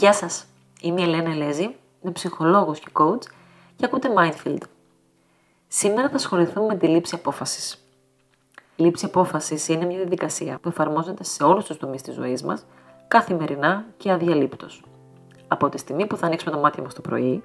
[0.00, 0.44] Γεια σας,
[0.80, 3.22] είμαι η Ελένα Ελέζη, είμαι ψυχολόγος και coach
[3.76, 4.62] και ακούτε Mindfield.
[5.68, 7.84] Σήμερα θα ασχοληθούμε με τη λήψη απόφασης.
[8.76, 12.64] Η λήψη απόφασης είναι μια διαδικασία που εφαρμόζεται σε όλους τους τομείς της ζωής μας,
[13.08, 14.84] καθημερινά και αδιαλείπτως.
[15.48, 17.44] Από τη στιγμή που θα ανοίξουμε τα μάτια μας το πρωί,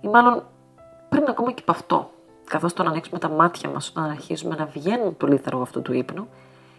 [0.00, 0.46] ή μάλλον
[1.08, 2.10] πριν ακόμα και από αυτό,
[2.44, 5.82] καθώς το να ανοίξουμε τα μάτια μας όταν αρχίζουμε να βγαίνουμε από το λίθαργο αυτού
[5.82, 6.28] του ύπνου,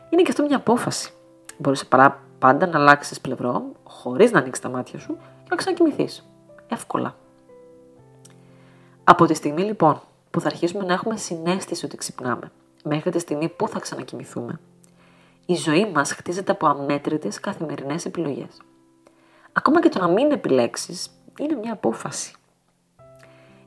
[0.10, 1.14] είναι και αυτό μια απόφαση.
[1.58, 1.88] Μπορείς
[2.44, 6.30] πάντα να αλλάξεις πλευρό, χωρίς να ανοίξεις τα μάτια σου και να ξανακοιμηθείς.
[6.68, 7.16] Εύκολα.
[9.04, 10.02] Από τη στιγμή λοιπόν
[10.32, 12.52] που θα αρχίσουμε να έχουμε συνέστηση ότι ξυπνάμε,
[12.84, 14.60] μέχρι τη στιγμή που θα ξανακοιμηθούμε,
[15.46, 18.62] η ζωή μας χτίζεται από αμέτρητες καθημερινές επιλογές.
[19.54, 22.36] Ακόμα και το να μην επιλέξεις είναι μια απόφαση.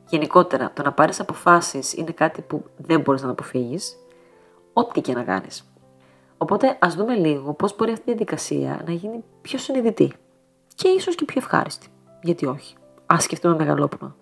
[0.08, 3.96] Γενικότερα, το να πάρεις αποφάσεις είναι κάτι που δεν μπορείς να αποφύγεις,
[4.73, 5.64] ό,τι και να κάνεις.
[6.38, 10.12] Οπότε ας δούμε λίγο πώς μπορεί αυτή η διαδικασία να γίνει πιο συνειδητή
[10.74, 11.88] και ίσως και πιο ευχάριστη.
[12.23, 12.76] Γιατί όχι.
[13.06, 14.15] Α σκεφτούμε μεγαλόπνοα.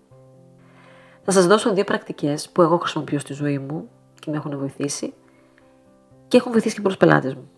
[1.23, 5.13] Θα σας δώσω δύο πρακτικές που εγώ χρησιμοποιώ στη ζωή μου και με έχουν βοηθήσει
[6.27, 7.49] και έχουν βοηθήσει και πολλούς πελάτες μου.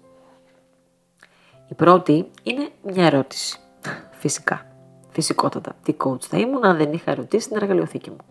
[1.67, 3.59] Η πρώτη είναι μια ερώτηση.
[4.21, 4.65] Φυσικά.
[5.09, 5.75] Φυσικότατα.
[5.83, 8.25] Τι coach θα ήμουν αν δεν είχα ερωτήσει την εργαλειοθήκη μου.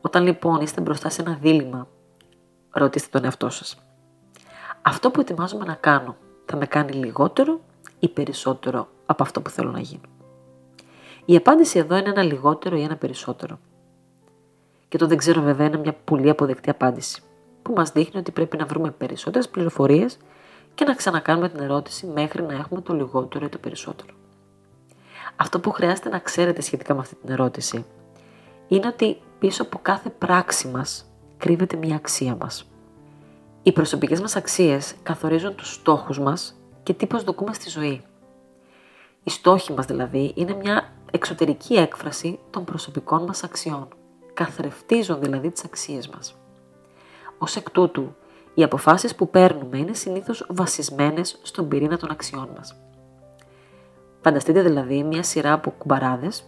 [0.00, 1.88] Όταν λοιπόν είστε μπροστά σε ένα δίλημα,
[2.70, 3.85] ρωτήστε τον εαυτό σας
[4.88, 7.60] αυτό που ετοιμάζομαι να κάνω θα με κάνει λιγότερο
[7.98, 10.08] ή περισσότερο από αυτό που θέλω να γίνω.
[11.24, 13.58] Η απάντηση εδώ είναι ένα λιγότερο ή ένα περισσότερο.
[14.88, 17.22] Και το δεν ξέρω βέβαια είναι μια πολύ αποδεκτή απάντηση,
[17.62, 20.16] που μας δείχνει ότι πρέπει να βρούμε περισσότερες πληροφορίες
[20.74, 24.14] και να ξανακάνουμε την ερώτηση μέχρι να έχουμε το λιγότερο ή το περισσότερο.
[25.36, 27.84] Αυτό που χρειάζεται να ξέρετε σχετικά με αυτή την ερώτηση
[28.68, 32.70] είναι ότι πίσω από κάθε πράξη μας κρύβεται μια αξία μας.
[33.66, 38.02] Οι προσωπικές μας αξίες καθορίζουν τους στόχους μας και τι προσδοκούμε στη ζωή.
[39.22, 43.88] Οι στόχοι μας δηλαδή είναι μια εξωτερική έκφραση των προσωπικών μας αξιών.
[44.34, 46.36] Καθρεφτίζουν δηλαδή τις αξίες μας.
[47.38, 48.14] Ως εκ τούτου,
[48.54, 52.76] οι αποφάσεις που παίρνουμε είναι συνήθως βασισμένες στον πυρήνα των αξιών μας.
[54.20, 56.44] Φανταστείτε δηλαδή μια σειρά από κουμπαράδες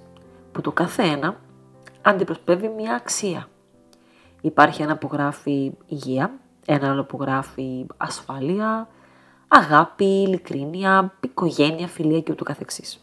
[0.53, 1.41] που το κάθε ένα
[2.03, 3.49] αντιπροσπεύει μια αξία.
[4.41, 6.39] Υπάρχει ένα που γράφει υγεία,
[6.71, 8.89] ένα άλλο που γράφει ασφάλεια,
[9.49, 13.01] αγάπη, ειλικρίνεια, οικογένεια, φιλία και ούτω καθεξής.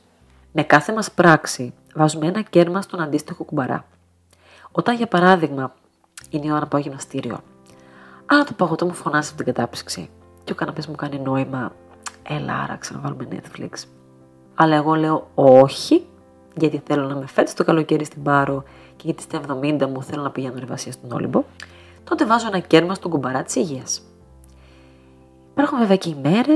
[0.52, 3.86] Με κάθε μας πράξη βάζουμε ένα κέρμα στον αντίστοιχο κουμπαρά.
[4.72, 5.74] Όταν για παράδειγμα
[6.30, 7.40] είναι η ώρα να πάω γυμναστήριο,
[8.26, 10.10] αλλά το παγωτό μου φωνάζει από την κατάψυξη
[10.44, 11.72] και ο καναπές μου κάνει νόημα,
[12.24, 13.70] έλα άραξε να βάλουμε Netflix.
[14.56, 16.08] Αλλά εγώ λέω όχι,
[16.56, 18.64] γιατί θέλω να με φέτος το καλοκαίρι στην Πάρο
[18.96, 21.44] και γιατί στα 70 μου θέλω να πηγαίνω εργασία στον Όλυμπο
[22.10, 24.02] τότε βάζω ένα κέρμα στον κουμπαρά της υγείας.
[25.52, 26.54] Υπάρχουν βέβαια και ημέρε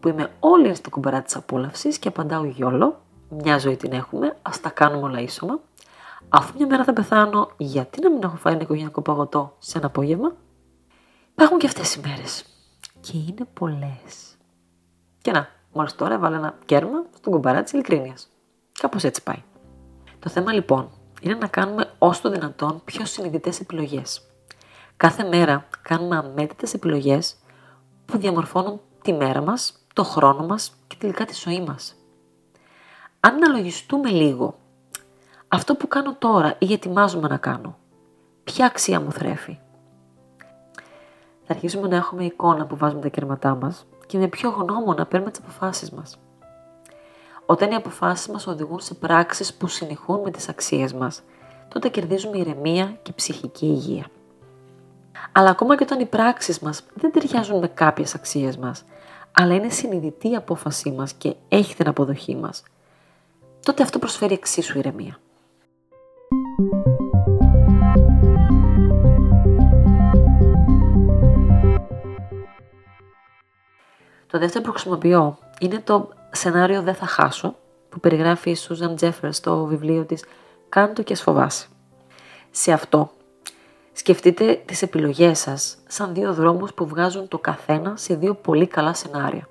[0.00, 3.00] που είμαι όλη στην κουμπαρά της απόλαυσης και απαντάω γιόλο.
[3.28, 5.60] Μια ζωή την έχουμε, ας τα κάνουμε όλα ίσωμα.
[6.28, 9.86] Αφού μια μέρα θα πεθάνω, γιατί να μην έχω φάει ένα οικογενειακό παγωτό σε ένα
[9.86, 10.32] απόγευμα;
[11.32, 12.44] Υπάρχουν και αυτές οι μέρες.
[13.00, 14.36] Και είναι πολλές.
[15.22, 18.28] Και να, μόλις τώρα έβαλα ένα κέρμα στον κουμπαρά της ειλικρίνειας.
[18.80, 19.42] Κάπως έτσι πάει.
[20.18, 24.22] Το θέμα λοιπόν είναι να κάνουμε όσο το δυνατόν πιο συνειδητές επιλογές.
[24.98, 27.36] Κάθε μέρα κάνουμε αμέτρητες επιλογές
[28.04, 31.94] που διαμορφώνουν τη μέρα μας, το χρόνο μας και τελικά τη ζωή μας.
[33.20, 34.58] Αν αναλογιστούμε λίγο
[35.48, 37.78] αυτό που κάνω τώρα ή ετοιμάζομαι να κάνω,
[38.44, 39.58] ποια αξία μου θρέφει;
[41.44, 45.30] Θα αρχίσουμε να έχουμε εικόνα που βάζουμε τα κερματά μας και με πιο γνώμονα παίρνουμε
[45.30, 46.18] τις αποφάσεις μας.
[47.46, 51.22] Όταν οι αποφάσεις μας οδηγούν σε πράξεις που συνεχούν με τις αξίες μας,
[51.68, 54.06] τότε κερδίζουμε ηρεμία και ψυχική υγεία.
[55.32, 58.84] Αλλά ακόμα και όταν οι πράξεις μας δεν ταιριάζουν με κάποιες αξίες μας,
[59.32, 62.62] αλλά είναι συνειδητή η απόφασή μας και έχει την αποδοχή μας,
[63.62, 65.18] τότε αυτό προσφέρει εξίσου ηρεμία.
[74.26, 77.54] Το δεύτερο που χρησιμοποιώ είναι το σενάριο «Δεν θα χάσω»
[77.88, 80.24] που περιγράφει η Σούζαν Τζέφερ στο βιβλίο της
[80.68, 81.66] «Κάντο και σφοβάσαι».
[82.50, 83.10] Σε αυτό
[83.98, 88.94] Σκεφτείτε τις επιλογές σας σαν δύο δρόμους που βγάζουν το καθένα σε δύο πολύ καλά
[88.94, 89.48] σενάρια.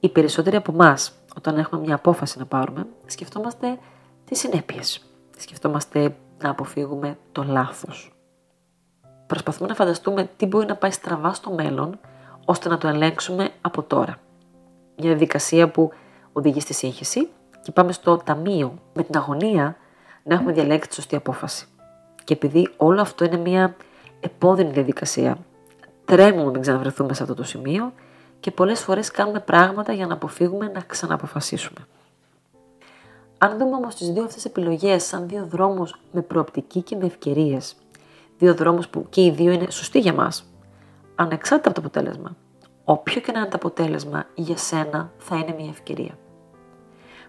[0.00, 3.78] Οι περισσότεροι από εμάς, όταν έχουμε μια απόφαση να πάρουμε, σκεφτόμαστε
[4.24, 5.04] τις συνέπειες.
[5.38, 8.12] Σκεφτόμαστε να αποφύγουμε το λάθος.
[9.26, 12.00] Προσπαθούμε να φανταστούμε τι μπορεί να πάει στραβά στο μέλλον,
[12.44, 14.16] ώστε να το ελέγξουμε από τώρα.
[14.96, 15.92] Μια διαδικασία που
[16.32, 17.28] οδηγεί στη σύγχυση
[17.62, 19.76] και πάμε στο ταμείο με την αγωνία
[20.22, 21.64] να έχουμε διαλέξει τη σωστή απόφαση.
[22.24, 23.76] Και επειδή όλο αυτό είναι μια
[24.20, 25.38] επώδυνη διαδικασία,
[26.04, 27.92] τρέμουμε να ξαναβρεθούμε σε αυτό το σημείο
[28.40, 31.86] και πολλές φορές κάνουμε πράγματα για να αποφύγουμε να ξαναποφασίσουμε.
[33.38, 37.76] Αν δούμε όμως τις δύο αυτές επιλογές σαν δύο δρόμους με προοπτική και με ευκαιρίες,
[38.38, 40.44] δύο δρόμους που και οι δύο είναι σωστοί για μας,
[41.14, 42.36] ανεξάρτητα από το αποτέλεσμα,
[42.84, 46.18] όποιο και να είναι το αποτέλεσμα, για σένα θα είναι μια ευκαιρία.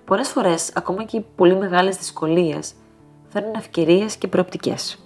[0.05, 2.73] Πολλές φορές, ακόμα και οι πολύ μεγάλες δυσκολίες,
[3.31, 5.00] φέρνουν ευκαιρίες και προοπτικές.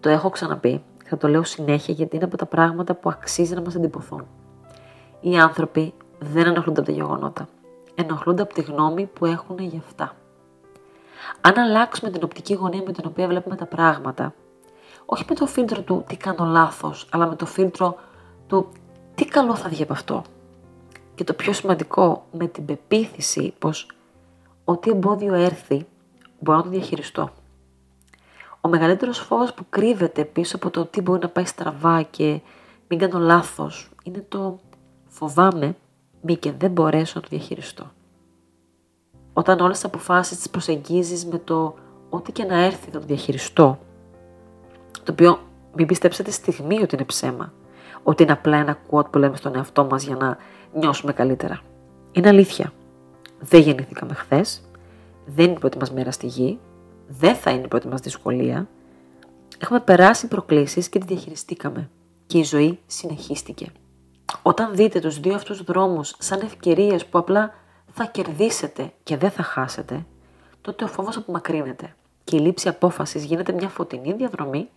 [0.00, 3.60] Το έχω ξαναπεί, θα το λέω συνέχεια γιατί είναι από τα πράγματα που αξίζει να
[3.60, 4.26] μας εντυπωθούν.
[5.20, 7.48] Οι άνθρωποι δεν ενοχλούνται από τα γεγονότα.
[7.94, 10.14] Ενοχλούνται από τη γνώμη που έχουν για αυτά.
[11.40, 14.34] Αν αλλάξουμε την οπτική γωνία με την οποία βλέπουμε τα πράγματα,
[15.06, 17.96] όχι με το φίλτρο του τι κάνω λάθος, αλλά με το φίλτρο
[18.46, 18.68] του
[19.14, 20.22] τι καλό θα βγει από αυτό.
[21.14, 23.86] Και το πιο σημαντικό, με την πεποίθηση πως
[24.64, 25.86] ό,τι εμπόδιο έρθει,
[26.40, 27.30] μπορώ να το διαχειριστώ.
[28.60, 32.40] Ο μεγαλύτερος φόβος που κρύβεται πίσω από το τι μπορεί να πάει στραβά και
[32.88, 34.58] μην κάνω λάθος, είναι το
[35.08, 35.76] φοβάμαι
[36.20, 37.90] μη και δεν μπορέσω να το διαχειριστώ.
[39.32, 41.74] Όταν όλες τις αποφάσεις τις προσεγγίζεις με το
[42.10, 43.78] ό,τι και να έρθει θα το διαχειριστώ,
[45.04, 45.38] το οποίο
[45.74, 47.52] μην πιστέψετε στιγμή ότι είναι ψέμα,
[48.02, 50.36] ότι είναι απλά ένα quote που λέμε στον εαυτό μας για να
[50.72, 51.60] νιώσουμε καλύτερα.
[52.12, 52.72] Είναι αλήθεια.
[53.40, 54.62] Δεν γεννηθήκαμε χθες,
[55.34, 56.58] δεν είναι η πρώτη μας μέρα στη γη,
[57.08, 58.68] δεν θα είναι η πρώτη μας δυσκολία.
[59.58, 61.90] Έχουμε περάσει προκλήσεις και τη διαχειριστήκαμε
[62.26, 63.72] και η ζωή συνεχίστηκε.
[64.42, 67.54] Όταν δείτε τους δύο αυτούς δρόμους σαν ευκαιρίες που απλά
[67.92, 70.06] θα κερδίσετε και δεν θα χάσετε,
[70.60, 71.94] τότε ο φόβος απομακρύνεται
[72.24, 74.68] και η λήψη απόφασης γίνεται μια φωτεινή διαδρομή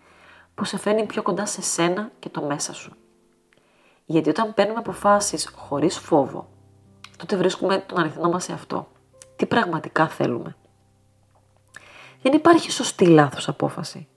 [0.55, 2.93] που σε φέρνει πιο κοντά σε σένα και το μέσα σου.
[4.05, 6.47] Γιατί όταν παίρνουμε αποφάσεις χωρίς φόβο,
[7.17, 8.87] τότε βρίσκουμε τον αριθμό μας σε αυτό.
[9.43, 10.55] Τι πραγματικά θέλουμε.
[12.21, 14.07] Δεν υπάρχει σωστή λάθος απόφαση.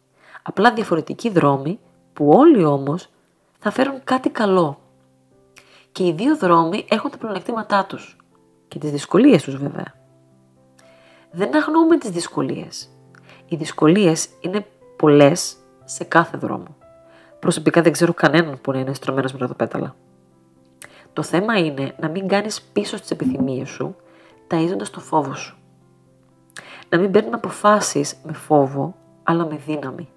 [0.43, 1.78] Απλά διαφορετικοί δρόμοι
[2.12, 3.08] που όλοι όμως
[3.58, 4.78] θα φέρουν κάτι καλό.
[5.93, 8.17] Και οι δύο δρόμοι έχουν τα πλεονεκτήματά τους
[8.69, 9.94] και τις δυσκολίες τους βέβαια.
[11.31, 12.88] Δεν αγνοούμε τις δυσκολίες.
[13.49, 16.76] Οι δυσκολίες είναι πολλές σε κάθε δρόμο.
[17.38, 19.94] Προσωπικά δεν ξέρω κανέναν που να είναι στρωμένος με το πέταλα.
[21.12, 23.96] Το θέμα είναι να μην κάνεις πίσω στις επιθυμίες σου,
[24.50, 25.56] ταΐζοντας το φόβο σου.
[26.88, 30.08] Να μην παίρνουμε αποφάσεις με φόβο, αλλά με δύναμη.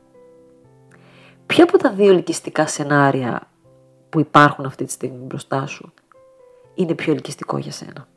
[1.46, 3.42] Ποια από τα δύο ελκυστικά σενάρια
[4.10, 5.94] που υπάρχουν αυτή τη στιγμή μπροστά σου
[6.76, 8.08] είναι πιο ελκυστικό για σένα;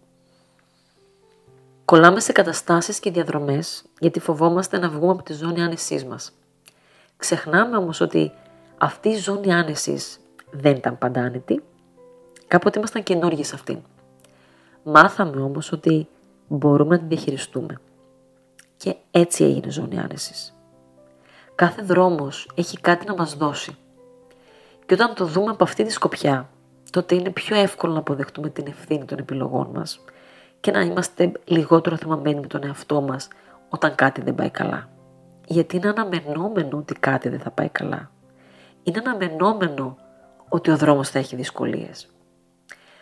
[1.84, 6.32] Κολλάμε σε καταστάσεις και διαδρομές γιατί φοβόμαστε να βγούμε από τη ζώνη άνεσής μας.
[7.16, 8.32] Ξεχνάμε όμως ότι
[8.78, 10.20] αυτή η ζώνη άνεσης
[10.50, 11.62] δεν ήταν πάντα άνετη.
[12.46, 13.78] Κάποτε ήμασταν καινούργιοι σε αυτήν.
[14.82, 16.08] Μάθαμε όμως ότι
[16.48, 17.80] μπορούμε να την διαχειριστούμε.
[18.76, 20.56] Και έτσι έγινε η ζώνη άνεσης.
[21.54, 23.76] Κάθε δρόμος έχει κάτι να μας δώσει.
[24.86, 26.48] Και όταν το δούμε από αυτή τη σκοπιά,
[26.90, 30.04] τότε είναι πιο εύκολο να αποδεχτούμε την ευθύνη των επιλογών μας
[30.60, 33.28] και να είμαστε λιγότερο θυμαμένοι με τον εαυτό μας
[33.68, 34.88] όταν κάτι δεν πάει καλά.
[35.46, 38.10] Γιατί είναι αναμενόμενο ότι κάτι δεν θα πάει καλά.
[38.82, 39.96] Είναι αναμενόμενο
[40.48, 42.08] ότι ο δρόμος θα έχει δυσκολίες.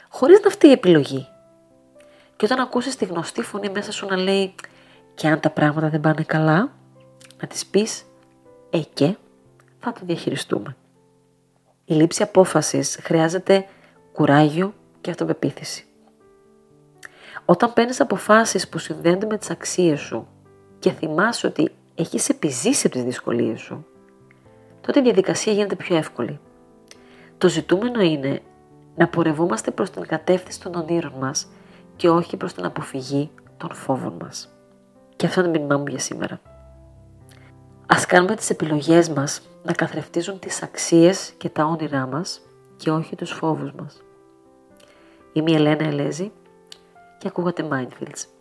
[0.09, 1.29] Χωρίς να αυτή η επιλογή.
[2.41, 4.55] Και όταν ακούσεις τη γνωστή φωνή μέσα σου να λέει
[5.15, 6.73] και αν τα πράγματα δεν πάνε καλά,
[7.41, 8.05] να της πεις
[8.71, 9.17] «Ε και,
[9.79, 10.77] θα το διαχειριστούμε».
[11.85, 13.67] Η λήψη απόφασης χρειάζεται
[14.13, 15.85] κουράγιο και αυτοπεποίθηση.
[17.45, 20.29] Όταν παίρνεις αποφάσεις που συνδέονται με τις αξίες σου
[20.79, 23.87] και θυμάσαι ότι έχεις επιζήσει από τις δυσκολίες σου,
[24.81, 26.41] τότε η διαδικασία γίνεται πιο εύκολη.
[27.39, 28.43] Το ζητούμενο είναι
[28.97, 31.49] να πορευόμαστε προς την κατεύθυνση των ονείρων μας
[32.01, 34.49] και όχι προς την αποφυγή των φόβων μας.
[35.17, 36.41] Και αυτό είναι το μήνυμά μου για σήμερα.
[37.87, 42.41] Ας κάνουμε τις επιλογές μας να καθρεφτίζουν τις αξίες και τα όνειρά μας
[42.77, 44.03] και όχι τους φόβους μας.
[45.33, 46.33] Είμαι η Ελένα Ελέζη
[47.19, 48.40] και ακούγατε Mindfields.